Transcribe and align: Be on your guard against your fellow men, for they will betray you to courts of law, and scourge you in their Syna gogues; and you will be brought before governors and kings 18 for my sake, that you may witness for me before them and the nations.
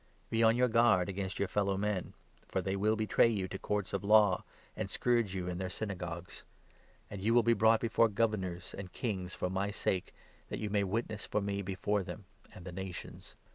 Be 0.31 0.41
on 0.41 0.55
your 0.57 0.67
guard 0.67 1.09
against 1.09 1.37
your 1.37 1.47
fellow 1.47 1.77
men, 1.77 2.13
for 2.47 2.59
they 2.59 2.75
will 2.75 2.95
betray 2.95 3.27
you 3.27 3.47
to 3.47 3.59
courts 3.59 3.93
of 3.93 4.03
law, 4.03 4.43
and 4.75 4.89
scourge 4.89 5.35
you 5.35 5.47
in 5.47 5.59
their 5.59 5.67
Syna 5.69 5.95
gogues; 5.95 6.41
and 7.11 7.21
you 7.21 7.35
will 7.35 7.43
be 7.43 7.53
brought 7.53 7.81
before 7.81 8.09
governors 8.09 8.73
and 8.75 8.91
kings 8.91 9.33
18 9.33 9.37
for 9.37 9.49
my 9.51 9.69
sake, 9.69 10.11
that 10.49 10.57
you 10.57 10.71
may 10.71 10.83
witness 10.83 11.27
for 11.27 11.39
me 11.39 11.61
before 11.61 12.01
them 12.01 12.25
and 12.51 12.65
the 12.65 12.71
nations. 12.71 13.35